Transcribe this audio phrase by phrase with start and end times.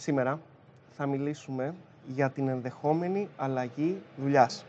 [0.00, 0.40] Σήμερα
[0.90, 1.74] θα μιλήσουμε
[2.06, 4.64] για την ενδεχόμενη αλλαγή δουλειάς.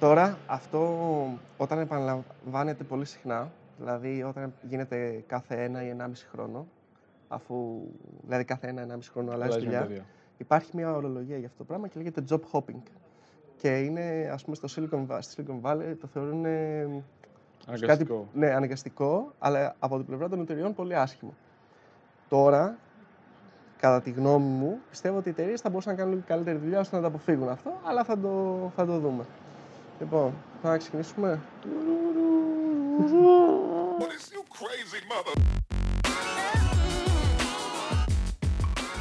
[0.00, 0.98] Τώρα, αυτό
[1.56, 6.66] όταν επαναλαμβάνεται πολύ συχνά, δηλαδή όταν γίνεται κάθε ένα ή ενάμιση χρόνο,
[7.28, 7.80] αφού
[8.26, 10.04] δηλαδή κάθε ένα-ενάμιση χρόνο αλλάζει Αλλάζει μια δουλειά, παιδεία.
[10.38, 12.82] υπάρχει μια ορολογία για αυτό το πράγμα και λέγεται job hopping.
[13.56, 16.88] Και είναι, ας πούμε, στο Silicon Valley, στη Silicon Valley το θεωρούν ε,
[17.66, 18.28] Αναγκαστικό.
[18.34, 21.34] ναι, αναγκαστικό, αλλά από την πλευρά των εταιριών πολύ άσχημο.
[22.28, 22.78] Τώρα,
[23.80, 26.80] κατά τη γνώμη μου, πιστεύω ότι οι εταιρείες θα μπορούσαν να κάνουν λίγο καλύτερη δουλειά
[26.80, 29.24] ώστε να το αποφύγουν αυτό, αλλά θα το, θα το δούμε.
[30.00, 31.40] Λοιπόν, θα να ξεκινήσουμε.
[34.34, 35.42] you crazy mother.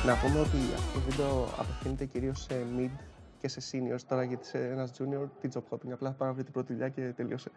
[0.06, 2.90] Να πούμε ότι αυτό το βίντεο απευθύνεται κυρίως σε mid
[3.42, 4.00] και σε seniors.
[4.08, 5.92] Τώρα γιατί σε ένας junior, τι job hopping.
[5.94, 7.50] Απλά θα πάρω αυτή την πρώτη δουλειά και τελείωσε.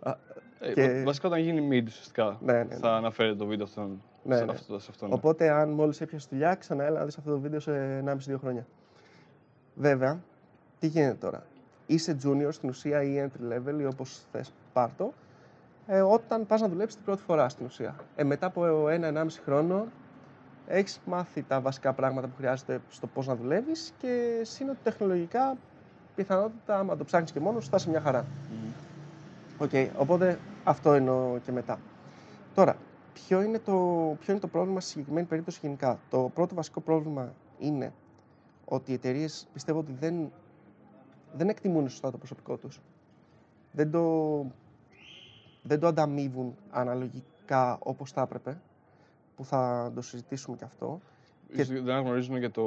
[0.00, 0.14] Α,
[0.60, 2.74] Ε, και- Βασικά όταν γίνει mid ουσιαστικά Ναι, ναι, ναι.
[2.74, 4.02] θα αναφέρει το βίντεο αυτόν.
[4.24, 4.52] Ναι, σε ναι.
[4.52, 4.78] αυτό.
[4.78, 5.12] Σε αυτόν.
[5.12, 8.66] Οπότε, αν μόλις έπιασες δουλειά, ξαναέλα να δεις αυτό το βίντεο σε 1,5-2 χρόνια.
[9.74, 10.20] Βέβαια,
[10.78, 11.46] τι γίνεται τώρα;
[11.86, 15.12] Είσαι junior στην ουσία ή entry level ή όπως θες πάρτο,
[15.86, 17.94] ε, όταν πας να δουλέψεις την πρώτη φορά στην ουσία.
[18.16, 19.86] Ε, μετά από ένα-ενάμιση χρόνο
[20.66, 25.56] έχεις μάθει τα βασικά πράγματα που χρειάζεται στο πώς να δουλεύεις και σύν ότι τεχνολογικά
[26.14, 28.26] πιθανότητα, άμα το ψάχνεις και μόνος σου, θα είσαι μια χαρά.
[28.50, 28.70] Μμμ.
[29.58, 31.78] Οκ, οπότε αυτό εννοώ και μετά.
[32.54, 32.76] Τώρα,
[33.14, 33.72] ποιο είναι, το,
[34.20, 35.98] ποιο είναι το πρόβλημα στη συγκεκριμένη περίπτωση γενικά.
[36.10, 37.92] Το πρώτο βασικό πρόβλημα είναι
[38.64, 40.32] ότι οι εταιρείες πιστεύω ότι δεν,
[41.32, 42.80] δεν εκτιμούν σωστά το προσωπικό τους.
[43.72, 44.46] Δεν το,
[45.62, 48.60] δεν το ανταμείβουν αναλογικά όπως θα έπρεπε,
[49.36, 51.00] που θα το συζητήσουμε και αυτό.
[51.48, 52.66] Ίσως δεν αναγνωρίζουν και το,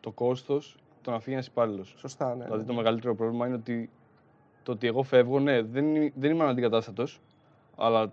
[0.00, 1.94] το κόστος το να φύγει ένα υπάλληλος.
[1.96, 2.44] Σωστά, ναι.
[2.44, 2.68] Δηλαδή ναι.
[2.68, 3.90] το μεγαλύτερο πρόβλημα είναι ότι
[4.62, 7.20] το ότι εγώ φεύγω, ναι, δεν, είμαι- δεν είμαι αναντικατάστατος,
[7.76, 8.12] αλλά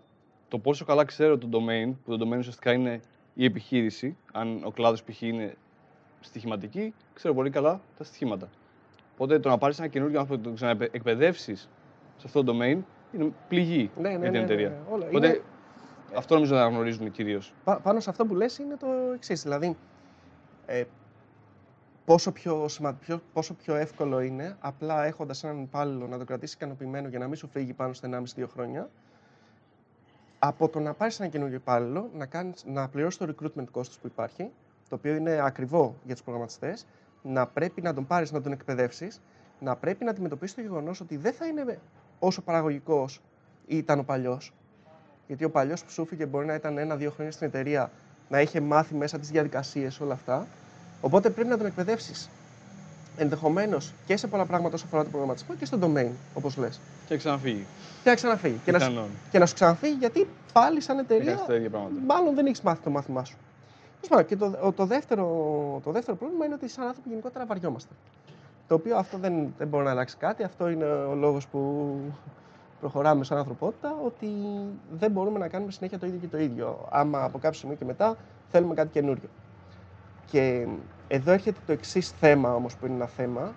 [0.55, 2.99] το πόσο καλά ξέρω το domain, που το domain ουσιαστικά είναι
[3.33, 5.21] η επιχείρηση, αν ο κλάδος π.χ.
[5.21, 5.53] είναι
[6.19, 8.47] στοιχηματική, ξέρω πολύ καλά τα στοιχήματα.
[9.13, 11.69] Οπότε το να πάρεις ένα καινούργιο άνθρωπο και το ξαναεκπαιδεύσεις
[12.17, 12.77] σε αυτό το domain
[13.13, 14.69] είναι πληγή Ναι, ναι, για ναι, την ναι, εταιρεία.
[14.69, 15.05] ναι, όλα.
[15.07, 15.41] Οπότε Είναι-
[16.15, 17.53] αυτό νομίζω να αναγνωρίζουν κυρίως.
[17.63, 19.41] Πα- πάνω σε αυτό που λες είναι το εξής.
[19.43, 19.77] Δηλαδή,
[20.65, 20.83] ε,
[22.05, 22.93] πόσο, πιο σημα...
[22.93, 27.25] πιο, πόσο πιο εύκολο είναι απλά έχοντας έναν υπάλληλο να το κρατήσει ικανοποιημένο για να
[27.27, 28.89] μην σου φύγει πάνω στα 1,5-2 χρόνια,
[30.39, 34.07] από το να πάρεις έναν καινούργιο υπάλληλο, να, κάνεις, να πληρώσεις το recruitment κόστος που
[34.07, 34.51] υπάρχει,
[34.89, 36.85] το οποίο είναι ακριβό για τους προγραμματιστές,
[37.21, 39.21] να πρέπει να τον πάρεις να τον εκπαιδεύσεις,
[39.59, 41.79] να πρέπει να αντιμετωπίσεις το γεγονός ότι δεν θα είναι
[42.19, 43.21] όσο παραγωγικός
[43.67, 44.53] ήταν ο παλιός,
[45.27, 47.91] γιατί ο παλιός που σου έφυγε μπορεί να ήταν ένα-δύο χρόνια στην εταιρεία,
[48.29, 50.47] να είχε μάθει μέσα τις διαδικασίες, όλα αυτά.
[51.01, 52.29] Οπότε πρέπει να τον εκπαιδεύσεις.
[53.17, 56.79] Ενδεχομένως και σε πολλά πράγματα όσο αφορά το προγραμματισμό και στο domain, όπως λες.
[57.07, 57.65] Και ξαναφύγει.
[58.03, 58.59] Και να ξαναφύγει.
[58.65, 59.09] Και να, σου- Πιθανόν.
[59.31, 61.31] και να σου ξαναφύγει γιατί πάλι σαν εταιρεία.
[61.31, 61.95] Έκανε τα ίδια πράγματα.
[62.05, 63.35] Μάλλον δεν έχεις μάθει το μάθημά σου.
[64.01, 65.25] Τέλος πάντων, Και το, ο- το, δεύτερο,
[65.83, 67.93] το δεύτερο πρόβλημα είναι ότι σαν άνθρωποι γενικότερα βαριόμαστε.
[68.67, 70.43] Το οποίο αυτό δεν, δεν μπορεί να αλλάξει κάτι.
[70.43, 71.95] Αυτό είναι ο λόγος που
[72.79, 74.27] προχωράμε σαν ανθρωπότητα, ότι
[74.91, 76.87] δεν μπορούμε να κάνουμε συνέχεια το ίδιο και το ίδιο.
[76.91, 78.15] Άμα από κάποιο σημείο και μετά
[78.51, 79.29] θέλουμε κάτι καινούριο.
[80.31, 80.67] Και
[81.07, 83.53] εδώ έρχεται το εξής θέμα όμως που είναι ένα θέμα,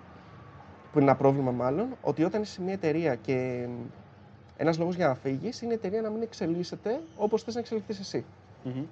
[0.91, 3.67] που είναι ένα πρόβλημα μάλλον, ότι όταν είσαι σε μια εταιρεία και
[4.57, 7.99] ένας λόγος για να φύγεις είναι η εταιρεία να μην εξελίσσεται όπως θες να εξελιχθείς
[7.99, 8.25] εσύ.
[8.63, 8.83] Μμμ.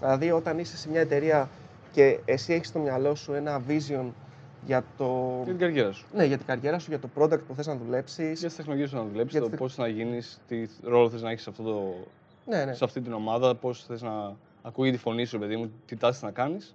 [0.00, 1.48] Δηλαδή, όταν είσαι σε μια εταιρεία
[1.92, 4.04] και εσύ έχεις στο μυαλό σου ένα vision
[4.66, 5.32] για, το...
[5.36, 6.06] Για την καριέρα σου.
[6.14, 8.38] ναι, για την καριέρα σου, για το product που θες να δουλέψεις.
[8.38, 11.22] Για τις τεχνολογίες που να δουλέψεις, Για το τις πώς να γίνεις, τι ρόλο θες
[11.22, 11.94] να έχεις σε, αυτό το,
[12.46, 12.74] Ναι, ναι.
[12.74, 16.24] σε αυτή την ομάδα, πώς θες να ακούει τη φωνή σου, παιδί μου, τι τάση
[16.24, 16.74] να κάνεις.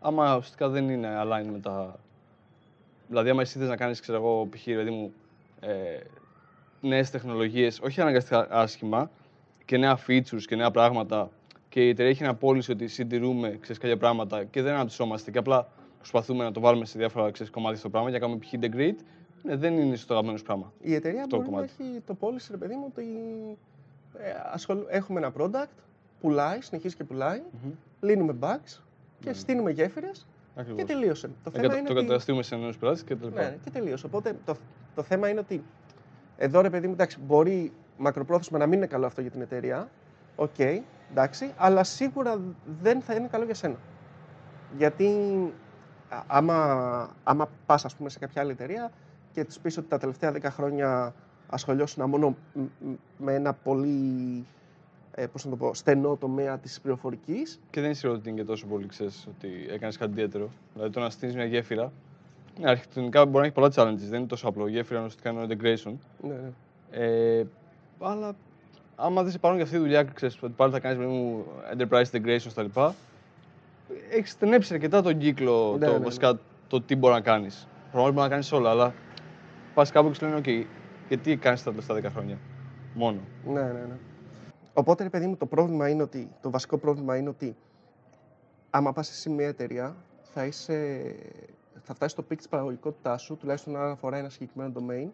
[0.00, 1.98] Άμα ουσιαστικά δεν είναι align με τα.
[3.08, 4.64] Δηλαδή, άμα εσύ θες να κάνεις, ξέρω εγώ, π.χ.
[4.64, 5.12] παιδί μου,
[5.60, 5.98] ε,
[6.80, 9.10] νέες τεχνολογίες, όχι αναγκαστικά άσχημα,
[9.64, 11.30] και νέα features και νέα πράγματα,
[11.68, 15.38] και η εταιρεία έχει ένα πώληση ότι συντηρούμε ξέρεις, κάποια πράγματα και δεν αναπτυσσόμαστε και
[15.38, 18.52] απλά προσπαθούμε να το βάλουμε σε διάφορα ξέρεις, κομμάτια στο πράγμα για να κάνουμε π.χ.
[18.60, 19.04] integrate,
[19.42, 20.72] ναι, δεν είναι στο αγαπημένο σου πράγμα.
[20.82, 21.82] Η εταιρεία Αυτό μπορεί το να κομμάτι.
[21.82, 23.02] έχει το policy, ρε παιδί μου, ότι
[24.18, 25.70] ε, ασχολ- έχουμε ένα product,
[26.20, 27.70] πουλάει, συνεχίζει και πουλάει, Μμμ.
[28.00, 28.78] λύνουμε bugs
[29.20, 29.34] και Ναι.
[29.34, 30.84] στείνουμε γέφυρες και Ακριβώς.
[30.84, 31.26] τελείωσε.
[31.26, 32.06] Το Ε, θέμα κατα- είναι το ότι...
[32.06, 33.40] καταστήσουμε σε νέου πελάτε και τα λοιπά.
[33.42, 34.06] Ναι, και τελείωσε.
[34.06, 34.54] Οπότε το,
[34.94, 35.62] το θέμα είναι ότι
[36.36, 39.88] εδώ ρε παιδί μου, εντάξει, μπορεί μακροπρόθεσμα να μην είναι καλό αυτό για την εταιρεία.
[40.36, 40.58] Οκ,
[41.10, 42.40] εντάξει, αλλά σίγουρα
[42.82, 43.76] δεν θα είναι καλό για σένα.
[44.76, 45.06] Γιατί
[46.08, 48.90] α- άμα, άμα πας, ας πούμε, σε κάποια άλλη εταιρεία
[49.32, 51.14] και του πεις ότι τα τελευταία 10 χρόνια
[51.48, 54.46] ασχολιόσουν μόνο μ- μ- με ένα πολύ
[55.14, 58.44] ε, πώς να το πω, στενό τομέα της πληροφορικής Και δεν ισχύει ότι είναι και
[58.46, 60.48] τόσο πολύ, ξέρεις, ότι έκανες κάτι ιδιαίτερο.
[60.74, 61.92] Δηλαδή το να στείλεις μια γέφυρα.
[62.60, 64.68] Ναι, αρχιτεκτονικά μπορεί να έχει πολλά challenges, δεν είναι τόσο απλό.
[64.68, 65.92] Γέφυρα ουσιαστικά είναι integration.
[66.22, 66.50] ναι, ναι.
[66.90, 67.46] Ε,
[68.00, 68.34] αλλά
[68.96, 71.44] άμα δεν σε πάρουν για αυτή τη δουλειά, ξέρεις, ότι πάλι θα κάνεις μου
[71.76, 72.80] enterprise integration κτλ.
[74.10, 76.04] έχεις στενέψει αρκετά τον κύκλο, Ναι, το, ναι, ναι.
[76.04, 77.68] βασικά το τι μπορεί να κάνεις.
[77.90, 78.94] Προφανώς μπορεί να κάνεις όλα, αλλά
[79.74, 80.64] πας κάπου και σου λένε: OK,
[81.08, 82.38] και τι κάνεις τα τελευταία 10 χρόνια.
[82.94, 83.18] Μόνο.
[83.46, 83.96] Ναι, ναι, ναι.
[84.74, 87.56] Οπότε, ρε παιδί μου, το πρόβλημα είναι ότι, το βασικό πρόβλημα είναι ότι
[88.70, 91.14] άμα πας σε μια εταιρεία, θα, είσαι,
[91.82, 95.08] θα φτάσεις στο peak της παραγωγικότητάς σου, τουλάχιστον αν αφορά ένα συγκεκριμένο domain,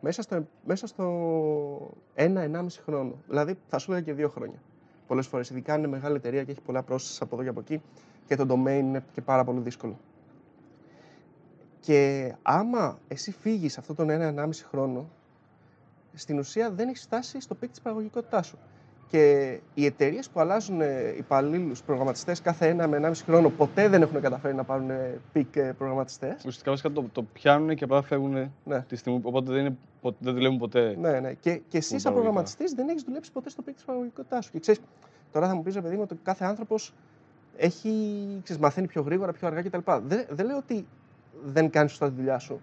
[0.00, 3.14] μέσα στο, μέσα στο ένα-ενάμιση χρόνο.
[3.28, 4.62] Δηλαδή, θα σου έλεγα και δύο χρόνια.
[5.06, 7.60] Πολλές φορές, ειδικά αν είναι μεγάλη εταιρεία και έχει πολλά processes από εδώ και από
[7.60, 7.82] εκεί
[8.26, 9.98] και το domain είναι και πάρα πολύ δύσκολο.
[11.80, 15.08] Και άμα εσύ φύγεις αυτόν τον ένα-ενάμιση χρόνο,
[16.14, 18.58] στην ουσία δεν έχεις φτάσει στο peak της παραγωγικότητάς σου.
[19.10, 20.80] Και οι εταιρείες που αλλάζουν
[21.18, 24.90] υπαλλήλους προγραμματιστές κάθε ένα με ενάμιση χρόνο ποτέ δεν έχουν καταφέρει να πάρουν
[25.32, 26.34] peak προγραμματιστές.
[26.36, 28.80] Ουσιαστικά βασικά το, το πιάνουν και απλά φεύγουν Ναι.
[28.80, 29.20] τη στιγμή.
[29.22, 30.96] Οπότε δεν, είναι, πο- δεν δουλεύουν ποτέ.
[31.00, 31.32] Ναι, ναι.
[31.32, 32.12] Και, και εσύ, σαν παραγωγικά.
[32.12, 34.50] προγραμματιστής, δεν έχεις δουλέψει ποτέ στο peak της παραγωγικότητάς σου.
[34.52, 34.80] Και ξέρεις,
[35.32, 36.94] τώρα θα μου πεις, ρε παιδί μου, ότι κάθε άνθρωπος
[37.56, 37.90] έχει,
[38.42, 39.78] ξέρεις, μαθαίνει πιο γρήγορα, πιο αργά κτλ.
[40.06, 40.86] Δεν, δεν λέω ότι
[41.44, 42.60] δεν κάνεις σωστά τη δουλειά σου.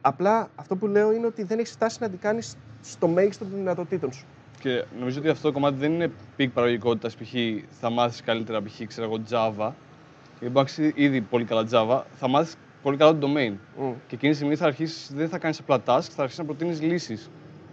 [0.00, 3.54] Απλά αυτό που λέω είναι ότι δεν έχεις φτάσει να την κάνεις στο μέγιστο των
[3.54, 4.26] δυνατοτήτων σου.
[4.62, 7.14] Και νομίζω ότι αυτό το κομμάτι δεν είναι peak παραγωγικότητας.
[7.16, 7.32] Π.χ.
[7.80, 8.86] θα μάθεις καλύτερα π.χ.
[8.86, 9.70] ξέρω εγώ Java.
[10.38, 13.52] Γιατί μπορεί να έχεις ήδη πολύ καλά Java, θα μάθεις πολύ καλά το domain.
[13.78, 13.90] Μμ.
[14.06, 16.82] Και εκείνη τη στιγμή θα αρχίσεις, δεν θα κάνεις απλά tasks, θα αρχίσεις να προτείνεις
[16.82, 17.30] λύσεις.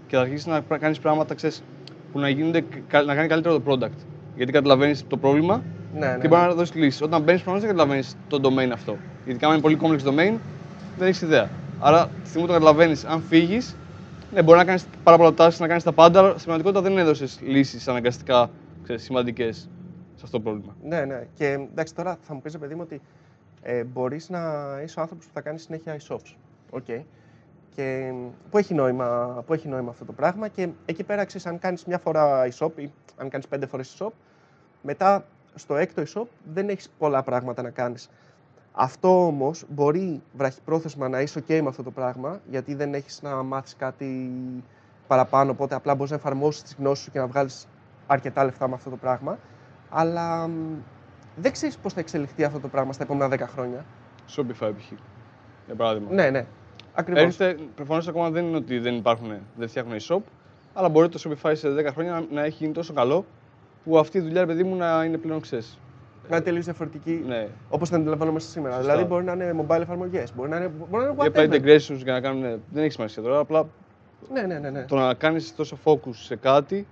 [0.08, 1.64] Και θα αρχίσεις να κάνεις πράγματα ξέρεις,
[2.12, 3.98] που να, γίνονται, κα- να κάνει καλύτερο το product.
[4.36, 5.64] Γιατί καταλαβαίνεις το πρόβλημα
[5.94, 6.18] Ναι, ναι.
[6.22, 7.04] και μπορεί να δώσεις λύση.
[7.04, 8.98] Όταν μπαίνεις προφανώς δεν καταλαβαίνεις το domain αυτό.
[9.26, 10.34] Γιατί άμα είναι πολύ complex domain,
[10.98, 11.50] δεν έχεις ιδέα.
[11.80, 13.76] Άρα, τη στιγμή που το καταλαβαίνεις, αν φύγεις,
[14.34, 16.98] ναι, μπορεί να κάνεις πάρα πολλά tasks, να κάνεις τα πάντα, αλλά στην πραγματικότητα δεν
[16.98, 18.50] έδωσε λύσεις αναγκαστικά
[18.94, 19.70] σημαντικές
[20.16, 20.76] σε αυτό το πρόβλημα.
[20.84, 21.28] Ναι, ναι.
[21.34, 23.02] Και εντάξει, τώρα θα μου πεις, παιδί μου, ότι
[23.62, 24.40] ε, μπορείς να
[24.84, 26.36] είσαι ο άνθρωπος που θα κάνει συνέχεια e-shops.
[26.70, 26.86] OK.
[27.76, 28.14] Και
[28.50, 30.48] που έχει, νόημα, που έχει νόημα αυτό το πράγμα.
[30.48, 34.12] Και εκεί πέρα, ξέρεις, αν κάνεις μια φορά e-shop ή αν κάνεις πέντε φορές e-shop,
[34.82, 35.26] μετά
[35.56, 38.10] στο έκτο e-shop δεν έχεις πολλά πράγματα να κάνεις.
[38.82, 43.44] Αυτό όμως μπορεί βραχυπρόθεσμα να είσαι OK με αυτό το πράγμα, γιατί δεν έχεις να
[43.44, 44.32] μάθεις κάτι
[45.08, 45.52] παραπάνω.
[45.52, 47.68] Οπότε απλά μπορείς να εφαρμόσεις τις γνώσεις σου και να βγάλεις
[48.08, 49.38] αρκετά λεφτά με αυτό το πράγμα.
[49.90, 50.54] Αλλά μ,
[51.36, 53.86] δεν ξέρεις πώς θα εξελιχθεί αυτό το πράγμα στα επόμενα 10 χρόνια.
[54.36, 54.92] Shopify π.χ.
[55.66, 56.14] Για παράδειγμα.
[56.14, 56.46] Ναι, ναι.
[56.94, 57.24] Ακριβώς.
[57.24, 60.22] Έρχεται, προφανώς ακόμα δεν είναι ότι δεν υπάρχουν, δεν φτιάχνουν e-shop,
[60.74, 63.26] αλλά μπορεί το Shopify σε 10 χρόνια να, να έχει γίνει τόσο καλό
[63.84, 65.80] που αυτή η δουλειά, ρε παιδί μου, να είναι πλέον ξέρεις.
[66.30, 67.48] Να είναι τελείως διαφορετική Ναι.
[67.70, 68.76] όπως την αντιλαμβανόμαστε σήμερα.
[68.76, 68.92] Σωστά.
[68.92, 71.54] Δηλαδή μπορεί να είναι mobile εφαρμογές, μπορεί να είναι, μπορεί να είναι Ή απλά whatever.
[71.54, 72.42] integrations για να κάνουν.
[72.72, 73.40] Δεν έχει σημασία τώρα.
[73.40, 73.68] Απλά
[74.34, 74.70] Ναι, ναι, ναι.
[74.70, 74.84] ναι.
[74.86, 76.88] το να κάνεις τόσο focus σε κάτι,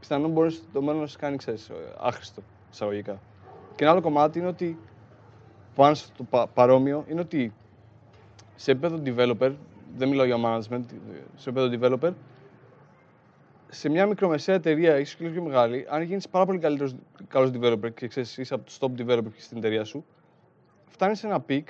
[0.00, 1.70] πιθανόν μπορείς στο μέλλον να σε κάνει ξέρεις,
[2.00, 2.42] άχρηστο
[2.72, 3.18] εισαγωγικά.
[3.76, 4.78] Και ένα άλλο κομμάτι είναι ότι
[5.74, 7.52] πάνω στο πα- παρόμοιο είναι ότι
[8.54, 9.52] σε επίπεδο developer,
[9.96, 10.80] δεν μιλάω για management,
[11.36, 12.12] σε επίπεδο developer,
[13.74, 16.94] σε μια μικρομεσαία εταιρεία, ίσω και λίγο πιο μεγάλη, αν γίνεις πάρα πολύ καλύτερος,
[17.28, 20.04] καλός developer και ξέρεις, είσαι από τους top developer στην εταιρεία σου,
[20.86, 21.62] φτάνεις σε ένα peak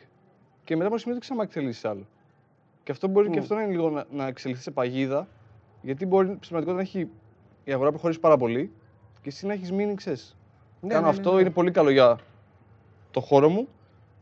[0.64, 2.06] και μετά από ένα σημείο δεν ξαναεξελίσσει άλλο.
[2.82, 3.42] Και αυτό μπορεί και Μμ.
[3.42, 5.28] αυτό να είναι λίγο να, να εξελιχθεί σε παγίδα,
[5.82, 7.08] γιατί μπορεί στην πραγματικότητα να έχει
[7.64, 8.72] η αγορά προχωρήσει πάρα πολύ
[9.22, 10.36] και εσύ να έχεις μείνει, ξέρεις.
[10.80, 11.40] Ναι, Κάνω ναι, ναι, αυτό, ναι.
[11.40, 12.18] είναι πολύ καλό για
[13.10, 13.68] το χώρο μου,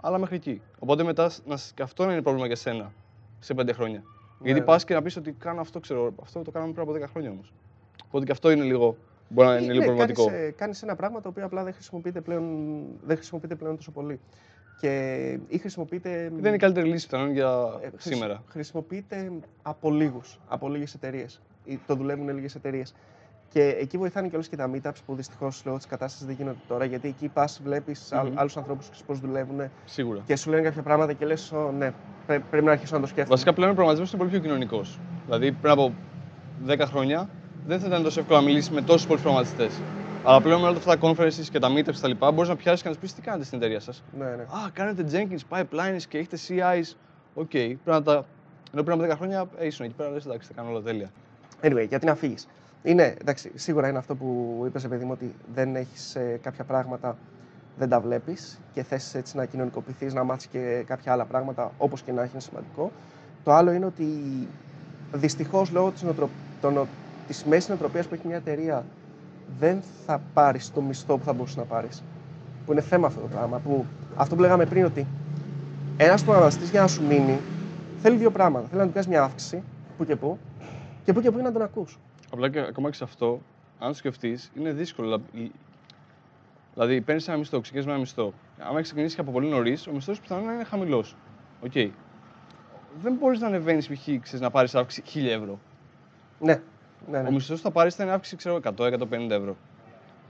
[0.01, 0.61] αλλά μέχρι εκεί.
[0.79, 2.93] Οπότε μετά να, σ- και αυτό να είναι πρόβλημα για σένα
[3.39, 4.03] σε πέντε χρόνια.
[4.43, 4.65] Γιατί ναι.
[4.67, 7.31] πας και να πεις ότι κάνω αυτό, ξέρω, αυτό το κάναμε πριν από 10 χρόνια
[7.31, 7.53] όμως.
[8.07, 8.97] Οπότε και αυτό είναι λίγο,
[9.29, 10.25] μπορεί να είναι λίγο προβληματικό.
[10.25, 12.45] Κάνεις, ε, κάνεις ένα πράγμα το οποίο απλά δεν χρησιμοποιείται πλέον,
[13.05, 14.21] δεν χρησιμοποιείται πλέον τόσο πολύ.
[14.81, 16.11] Και ή χρησιμοποιείται.
[16.33, 18.43] Δεν είναι η καλύτερη λύση πιθανόν για ε, χρησι- σήμερα.
[18.49, 19.31] Χρησιμοποιείται
[19.63, 21.41] από λίγους, από λίγες εταιρείες.
[21.87, 22.95] Το δουλεύουν λίγες εταιρείες.
[23.49, 26.59] Και εκεί βοηθάνε και όλες και τα meetups που δυστυχώς λόγω της κατάστασης δεν γίνονται
[26.69, 26.85] τώρα.
[26.85, 28.33] Γιατί εκεί πας, βλέπεις Μμμ.
[28.39, 30.23] άλλους ανθρώπους πώς δουλεύουν Σίγουρα.
[30.27, 31.93] και σου λένε κάποια πράγματα και λες: Ναι,
[32.27, 33.31] πρέ- πρέπει να αρχίσω να το σκέφτομαι.
[33.35, 34.99] Βασικά πλέον ο προγραμματισμός είναι πολύ πιο κοινωνικός.
[35.25, 35.95] Δηλαδή πριν από
[36.67, 37.29] 10 χρόνια
[37.67, 39.81] δεν θα ήταν τόσο εύκολο να μιλήσεις με τόσους πολλούς προγραμματιστές.
[40.25, 42.57] Αλλά πλέον με όλα αυτά τα conferences και τα meetups και τα λοιπά, μπορείς να
[42.57, 44.43] πιάσεις και να του πεις τι κάνετε στην εταιρεία σας; Ναι, ναι.
[44.43, 46.97] Α, κάνετε Jenkins, pipelines και έχετε CIs.
[47.35, 48.25] OK, πρέπει να τα.
[48.73, 51.11] Ενώ πριν από 10 χρόνια ε, ήσουν εκεί πέρα, λες εντάξει, τα κάνω όλα τέλεια.
[51.63, 52.49] Anyway, γιατί να φύγεις.
[52.83, 57.17] Είναι, εντάξει, σίγουρα είναι αυτό που είπες, παιδί μου, ότι δεν έχεις κάποια πράγματα,
[57.79, 62.03] δεν τα βλέπεις και θες έτσι να κοινωνικοποιηθείς, να μάθεις και κάποια άλλα πράγματα, όπως
[62.03, 62.93] και να έχει, είναι σημαντικό.
[63.45, 64.07] Το άλλο είναι ότι
[65.13, 66.29] δυστυχώς λόγω της νοοτρο...
[67.27, 68.85] το της μέσης νοοτροπίας που έχει μια εταιρεία,
[69.59, 72.03] δεν θα πάρεις το μισθό που θα μπορούσες να πάρεις.
[72.67, 73.59] Που είναι θέμα αυτό το πράγμα.
[73.59, 73.85] Που,
[74.17, 75.07] αυτό που λέγαμε πριν, ότι
[75.97, 77.39] ένας προγραμματιστής για να σου μείνει
[77.99, 78.67] θέλει δύο πράγματα.
[78.69, 79.63] Θέλει να του κάνει μια αύξηση,
[79.97, 80.39] που και που,
[81.05, 81.99] και που και που είναι να τον ακούς.
[82.33, 83.41] Απλά και ακόμα και σε αυτό,
[83.79, 85.07] αν το σκεφτείς, είναι δύσκολο.
[85.33, 85.53] Δηλαδή-
[86.75, 88.33] Δηλαδή, παίρνεις ένα μισθό, ξεκινάς με ένα μισθό.
[88.59, 91.17] Αν έχεις ξεκινήσει και από πολύ νωρίς, ο μισθός πιθανόν να είναι χαμηλός.
[91.65, 91.73] Οκ.
[93.03, 94.03] Δεν μπορείς να ανεβαίνεις π.χ.
[94.03, 95.59] ξέρεις, να πάρεις αύξηση 1000 ευρώ.
[96.41, 96.61] Ναι,
[97.11, 97.29] ναι, ναι.
[97.29, 99.57] Ο μισθός που θα πάρει θα είναι αύξηση ξέρω, 100-150 ευρώ.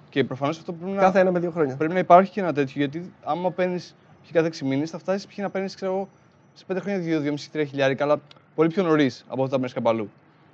[0.09, 1.77] Και προφανώς αυτό πρέπει να, Κάθε ένα με δύο χρόνια.
[1.77, 2.75] πρέπει να υπάρχει και ένα τέτοιο.
[2.77, 3.95] Γιατί άμα παίρνεις
[4.33, 5.39] κάθε 6 μήνες, θα φτάσεις π.χ.
[5.39, 6.09] να παίρνεις, ξέρω εγώ,
[6.55, 8.21] σε 5 χρόνια 2-2,5-3 χιλιάρικα, αλλά
[8.55, 10.11] πολύ πιο νωρίς από αυτό θα παίρνεις κάπου αλλού.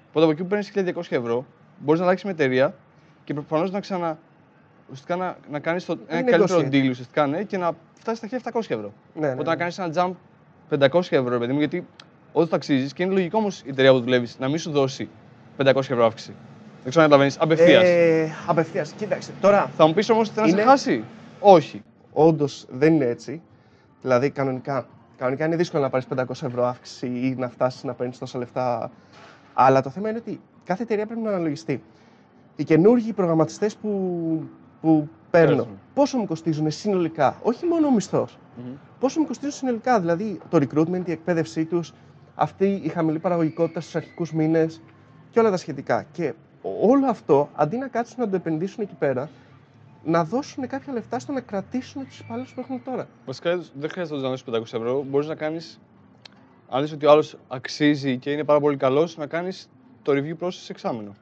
[0.09, 0.73] Οπότε από εκεί που παίρνεις
[1.11, 1.47] 1200 ευρώ,
[1.79, 2.75] μπορείς να αλλάξεις με εταιρεία
[3.25, 4.19] και προφανώς να ξανα.
[4.85, 6.73] Ουσιαστικά να, να κάνεις ένα Είναι καλύτερο negotiate.
[6.73, 8.93] deal ουσιαστικά, ναι, και να φτάσεις στα 1700 ευρώ.
[9.15, 9.49] Ναι, ναι, Οπότε ναι.
[9.51, 10.13] να κάνεις ένα jump
[10.91, 11.87] 500 ευρώ, ρε παιδί μου, γιατί
[12.33, 15.09] όταν το αξίζει και είναι λογικό όμως η εταιρεία που δουλεύεις να μην σου δώσει
[15.59, 16.33] 500 ευρώ αύξηση.
[16.83, 17.39] Δεν ξέρω αν καταλαβαίνεις.
[17.41, 17.83] Απευθείας.
[17.85, 18.93] Ε, Απευθείας.
[18.93, 19.31] Κοίταξε.
[19.41, 21.05] Τώρα, Θα μου πεις όμως ότι θα να σε είναι- χάσει;
[21.41, 21.83] Όχι.
[22.13, 23.43] όντως δεν είναι έτσι.
[24.03, 24.87] Δηλαδή, κανονικά,
[25.17, 28.91] κανονικά είναι δύσκολο να πάρεις 500 ευρώ αύξηση ή να φτάσεις να παίρνεις τόσα λεφτά.
[29.55, 31.83] Αλλά το θέμα είναι ότι κάθε εταιρεία πρέπει να αναλογιστεί.
[32.57, 33.89] Οι καινούργιοι προγραμματιστές που,
[34.81, 35.79] που παίρνω, Παίρνουν.
[35.95, 38.39] πόσο μου κοστίζουν συνολικά, όχι μόνο ο μισθός,
[39.01, 41.93] πόσο μου κοστίζουν συνολικά; Δηλαδή, το recruitment, η εκπαίδευσή τους,
[42.35, 44.81] αυτή η χαμηλή παραγωγικότητα στους αρχικούς μήνες
[45.31, 46.07] και όλα τα σχετικά.
[46.13, 46.35] Και
[46.81, 49.29] όλο αυτό, αντί να κάτσουν να το επενδύσουν εκεί πέρα,
[50.05, 53.09] να δώσουν κάποια λεφτά στο να κρατήσουν του υπαλλήλου που έχουν τώρα.
[53.27, 55.03] Βασικά δεν χρειάζεται να δώσει 500 ευρώ.
[55.09, 55.81] Μπορείς να κάνεις.
[56.69, 59.71] Αν δει ότι ο άλλος αξίζει και είναι πάρα πολύ καλός, να κάνεις
[60.03, 61.15] το review process σε εξάμεινο.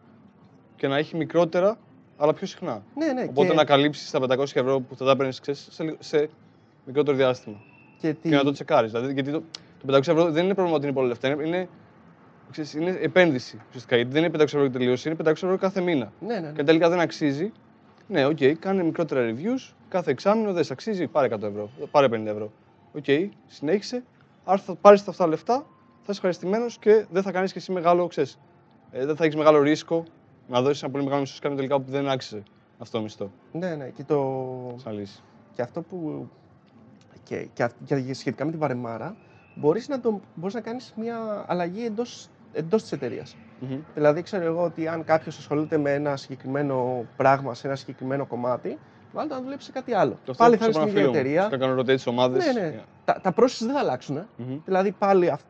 [0.76, 1.78] Και να έχει μικρότερα,
[2.16, 2.82] αλλά πιο συχνά.
[2.96, 3.26] Ναι, ναι.
[3.28, 6.28] Οπότε και, να καλύψεις τα 500 ευρώ που θα τα παίρνει σε, λι- σε
[6.86, 7.56] μικρότερο διάστημα.
[8.00, 8.90] και, τι- Και να το τσεκάρεις.
[8.92, 9.42] Δηλαδή, γιατί το,
[9.86, 11.28] το 500 ευρώ δεν είναι πρόβλημα ότι είναι πολλά λεφτά.
[11.28, 11.68] Είναι, είναι,
[12.50, 13.96] ξέρεις, είναι επένδυση ουσιαστικά.
[13.96, 16.12] Γιατί δεν είναι 500 ευρώ και τελείωση, είναι 500 ευρώ κάθε μήνα.
[16.20, 16.52] Ναι, ναι, ναι.
[16.52, 17.52] Και τελικά δεν αξίζει.
[18.08, 19.72] Ναι, οκ, κάνε μικρότερα reviews.
[19.88, 22.52] Κάθε εξάμηνο δεν σε αξίζει, πάρε 100 ευρώ, πάρε 50 ευρώ.
[22.92, 23.04] Οκ,
[23.46, 24.04] συνέχισε.
[24.44, 25.62] Άρα θα πάρεις αυτά τα λεφτά, θα
[26.00, 28.38] είσαι ευχαριστημένος και δεν θα κάνεις και εσύ μεγάλο, ξέρεις,
[28.90, 30.04] ε, δεν θα έχεις μεγάλο ρίσκο
[30.48, 32.42] να δώσεις ένα πολύ μεγάλο μισθό σε κάποιον τελικά που δεν άξιζε
[32.78, 33.30] αυτό το μισθό.
[33.52, 33.88] ναι, ναι.
[33.88, 34.74] Και, το...
[34.76, 35.22] Σαν λύση.
[35.54, 36.28] και αυτό που.
[37.24, 39.16] Και, και, αυ- και σχετικά με την βαρεμάρα,
[39.54, 40.20] μπορείς να, το...
[40.34, 43.36] μπορείς να κάνεις μια αλλαγή εντός εντός της εταιρείας.
[43.60, 43.78] Μμμ.
[43.94, 48.78] Δηλαδή, ξέρω εγώ ότι αν κάποιος ασχολείται με ένα συγκεκριμένο πράγμα σε ένα συγκεκριμένο κομμάτι,
[49.12, 50.10] βάλτε να δουλέψει σε κάτι άλλο.
[50.24, 51.38] Και αυτό Πάλι θα έχω είναι στην από ίδια ένα φίλο μου.
[51.40, 51.58] εταιρεία.
[51.58, 52.54] Θα κάνω rotate τις ομάδες.
[52.54, 52.80] Ναι, ναι.
[53.04, 54.16] Τα, τα process δεν θα αλλάξουν.
[54.16, 54.26] ε.
[54.36, 54.58] Μμμ.
[54.64, 55.44] Δηλαδή πάλι αυ-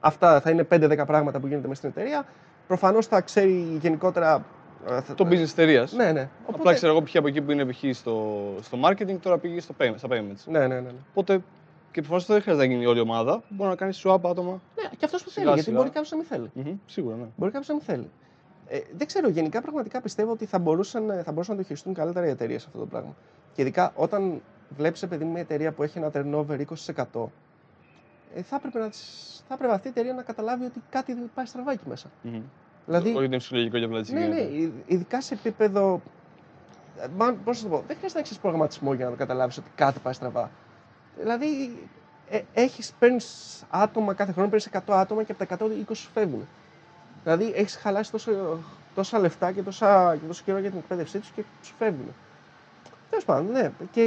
[0.00, 2.26] αυτά θα είναι 5-10 πράγματα που γίνεται μέσα στην εταιρεία.
[2.66, 4.44] Προφανώς θα ξέρει γενικότερα.
[4.88, 5.92] ε, θα- Το business εταιρείας.
[5.92, 6.28] Ναι, ναι.
[6.52, 7.78] Απλά ξέρω εγώ πια από εκεί που είναι π.χ.
[7.96, 10.44] στο, στο marketing, τώρα πήγε στο payment, στα payments.
[10.46, 10.80] Ναι, ναι, ναι.
[10.80, 10.90] ναι.
[11.10, 11.40] Οπότε
[11.90, 13.42] και προφανώς δεν χρειάζεται να γίνει όλη η ομάδα.
[13.48, 14.60] Μπορεί να κάνεις swap άτομα.
[14.90, 15.46] Ναι και αυτός που θέλει.
[15.46, 15.76] Σιγά, Γιατί σιγά.
[15.76, 16.50] μπορεί κάποιος να μην θέλει.
[16.54, 17.26] Μμμ, Σίγουρα, ναι.
[17.36, 18.10] Μπορεί κάποιος να μην θέλει.
[18.68, 22.26] Ε, δεν ξέρω, γενικά πραγματικά πιστεύω ότι θα μπορούσαν, θα μπορούσαν να το χειριστούν καλύτερα
[22.26, 23.16] οι εταιρείες αυτό το πράγμα.
[23.54, 24.42] Και ειδικά όταν
[24.76, 27.30] βλέπεις, παιδί μου, μια εταιρεία που έχει ένα turnover 20%,
[28.34, 31.30] ε, θα, έπρεπε να, της- θα έπρεπε αυτή η εταιρεία να καταλάβει ότι κάτι δεν
[31.34, 32.10] πάει στραβά εκεί μέσα.
[32.22, 32.40] Μμμ.
[32.86, 34.56] Δηλαδή, Όχι ότι είναι ψυχολογικό για απλά έτσι Ναι, ναι, γίνεται.
[34.56, 36.00] ει- ειδικά σε επίπεδο.
[36.98, 39.56] ε, Μα, πώς να το πω, δεν χρειάζεται να έχεις προγραμματισμό για να το καταλάβεις
[39.58, 40.50] ότι κάτι πάει στραβά.
[41.18, 41.78] Δηλαδή,
[42.30, 46.10] ε, έχεις, παίρνεις άτομα κάθε χρόνο, παίρνεις 100 άτομα και από τα 100 20 σου
[46.14, 46.48] φεύγουν.
[47.22, 48.58] Δηλαδή, έχεις χαλάσει τόσο,
[48.94, 52.14] τόσα λεφτά και, τόσα, και τόσο καιρό για την εκπαίδευσή τους και σου φεύγουν.
[53.10, 53.72] Τέλος πάντων, ναι.
[53.90, 54.04] Και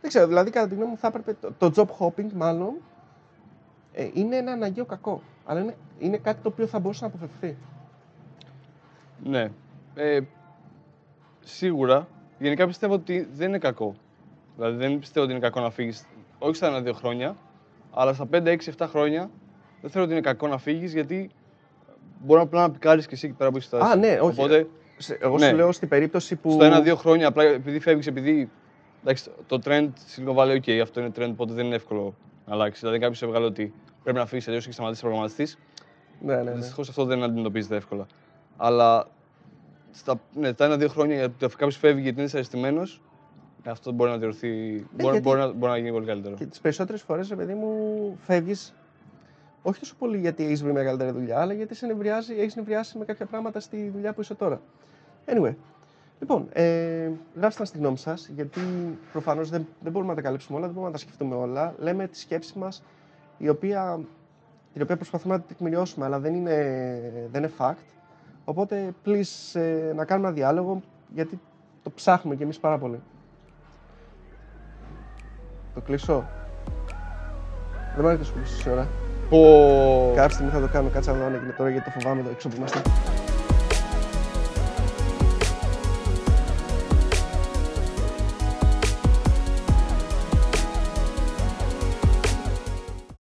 [0.00, 2.74] δεν ξέρω, δηλαδή κατά τη γνώμη μου θα έπρεπε το, το job hopping μάλλον
[3.92, 5.22] ε, είναι ένα αναγκαίο κακό.
[5.44, 7.56] Αλλά είναι, είναι κάτι το οποίο θα μπορούσε να αποφευθεί.
[9.24, 9.50] Ναι.
[9.94, 10.20] Ε,
[11.40, 12.08] σίγουρα.
[12.38, 13.94] Γενικά πιστεύω ότι δεν είναι κακό.
[14.56, 16.06] Δηλαδή δεν πιστεύω ότι είναι κακό να φύγεις.
[16.42, 17.36] Όχι στα ένα-δύο χρόνια,
[17.94, 19.30] αλλά στα 5, 6, 7 χρόνια
[19.80, 21.30] δεν θεωρώ ότι είναι κακό να φύγεις γιατί
[22.24, 23.92] μπορεί απλά να πικάρεις και εσύ εκεί πέρα που είσαι φτάσει.
[23.92, 24.40] Α, ναι, όχι.
[24.40, 25.48] Οπότε Σε- Εγώ Ναι.
[25.48, 26.50] σου λέω στην περίπτωση που.
[26.50, 28.50] στο ένα-δύο χρόνια, απλά επειδή φεύγεις, επειδή.
[29.02, 32.14] Εντάξει, το trend στη Silicon Valley, OK, αυτό είναι trend, οπότε δεν είναι εύκολο
[32.46, 32.80] να αλλάξει.
[32.80, 35.58] Δηλαδή, κάποιος έβγαλε ότι πρέπει να φύγεις αλλιώ έχει σταματήσεις προγραμματιστής.
[36.20, 36.50] Ναι, ναι, ναι.
[36.50, 38.06] Δυστυχώς αυτό δεν αντιμετωπίζεται εύκολα.
[38.56, 39.06] Αλλά
[39.90, 43.00] στα, ναι, τα ένα-δύο χρόνια γιατί κάποιος φεύγει γιατί είναι δυσαρεστημένος,
[43.70, 44.48] αυτό μπορεί να διορθεί.
[44.48, 46.34] μπορεί, Ε, γιατί- μπορεί, να, μπορεί να γίνει πολύ καλύτερο.
[46.34, 47.72] Και τις περισσότερες φορές, ρε παιδί μου,
[48.20, 48.74] φεύγεις.
[49.62, 53.04] Όχι τόσο πολύ γιατί έχει βρει μεγαλύτερη δουλειά, αλλά γιατί σε νευριάζει, έχεις νευριάσει με
[53.04, 54.60] κάποια πράγματα στη δουλειά που είσαι τώρα.
[55.26, 55.54] Anyway.
[56.20, 58.60] Λοιπόν, ε, γράψτε μας τη γνώμη σας, γιατί
[59.12, 61.74] προφανώς δεν, δεν μπορούμε να τα καλύψουμε όλα, δεν μπορούμε να τα σκεφτούμε όλα.
[61.78, 62.82] Λέμε τη σκέψη μας,
[63.38, 64.00] η οποία,
[64.72, 66.56] την οποία προσπαθούμε να την τεκμηριώσουμε, αλλά δεν είναι,
[67.30, 67.74] δεν είναι fact.
[68.44, 70.82] Οπότε, please, ε, να κάνουμε ένα διάλογο,
[71.14, 71.40] γιατί
[71.82, 73.00] το ψάχνουμε κι εμείς πάρα πολύ.
[75.74, 76.28] Το κλείσω.
[77.96, 78.88] Δεν μ' αρέσει να σου κλείσω ώρα.
[79.30, 80.12] Πω.
[80.14, 82.30] Κάποια στιγμή θα το κάνω, κάτσε να δω αν έγινε τώρα γιατί το φοβάμαι εδώ
[82.30, 82.82] έξω που είμαστε.